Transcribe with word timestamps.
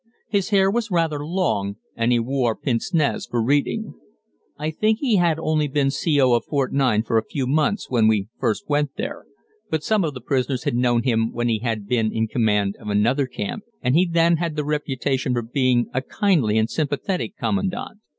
His 0.29 0.49
hair 0.49 0.71
was 0.71 0.89
rather 0.89 1.23
long, 1.23 1.75
and 1.95 2.11
he 2.11 2.17
wore 2.17 2.55
pince 2.55 2.91
nez 2.91 3.27
for 3.29 3.39
reading. 3.39 3.93
I 4.57 4.71
think 4.71 4.97
he 4.97 5.17
had 5.17 5.37
only 5.37 5.67
been 5.67 5.91
C.O. 5.91 6.33
of 6.33 6.45
Fort 6.45 6.73
9 6.73 7.03
for 7.03 7.19
a 7.19 7.23
few 7.23 7.45
months 7.45 7.87
when 7.87 8.07
we 8.07 8.27
first 8.39 8.67
went 8.67 8.95
there, 8.97 9.25
but 9.69 9.83
some 9.83 10.03
of 10.03 10.15
the 10.15 10.19
prisoners 10.21 10.63
had 10.63 10.73
known 10.73 11.03
him 11.03 11.31
when 11.31 11.49
he 11.49 11.59
had 11.59 11.85
been 11.87 12.11
in 12.11 12.27
command 12.27 12.77
of 12.79 12.87
another 12.89 13.27
camp, 13.27 13.61
and 13.83 13.95
he 13.95 14.07
then 14.07 14.37
had 14.37 14.55
the 14.55 14.65
reputation 14.65 15.33
for 15.33 15.43
being 15.43 15.87
a 15.93 16.01
kindly 16.01 16.57
and 16.57 16.71
sympathetic 16.71 17.37
commandant. 17.37 17.99